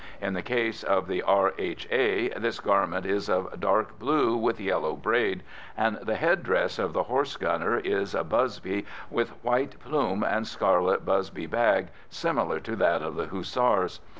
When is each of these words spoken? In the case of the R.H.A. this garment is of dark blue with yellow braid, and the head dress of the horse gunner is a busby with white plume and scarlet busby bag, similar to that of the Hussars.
In 0.19 0.33
the 0.33 0.41
case 0.41 0.81
of 0.81 1.07
the 1.07 1.21
R.H.A. 1.21 2.29
this 2.29 2.59
garment 2.59 3.05
is 3.05 3.29
of 3.29 3.59
dark 3.59 3.99
blue 3.99 4.35
with 4.35 4.59
yellow 4.59 4.95
braid, 4.95 5.43
and 5.77 5.97
the 5.97 6.15
head 6.15 6.41
dress 6.41 6.79
of 6.79 6.93
the 6.93 7.03
horse 7.03 7.37
gunner 7.37 7.77
is 7.77 8.15
a 8.15 8.23
busby 8.23 8.87
with 9.11 9.29
white 9.43 9.77
plume 9.79 10.23
and 10.23 10.47
scarlet 10.47 11.05
busby 11.05 11.45
bag, 11.45 11.89
similar 12.09 12.59
to 12.61 12.75
that 12.77 13.03
of 13.03 13.15
the 13.15 13.27
Hussars. 13.27 13.99